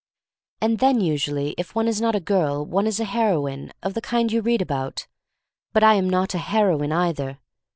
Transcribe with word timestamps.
And 0.61 0.79
then, 0.79 0.99
usually, 0.99 1.53
if 1.59 1.75
one 1.75 1.87
is 1.87 2.01
not 2.01 2.15
a 2.15 2.19
girl 2.19 2.65
one 2.65 2.87
is 2.87 2.99
a 2.99 3.05
heroine— 3.05 3.71
of 3.83 3.93
the 3.93 4.01
kind 4.01 4.31
you 4.31 4.41
read 4.41 4.59
about. 4.59 5.05
But 5.73 5.83
I 5.83 5.93
am 5.93 6.09
not 6.09 6.33
a 6.33 6.39
heroine, 6.39 6.91
either. 6.91 7.37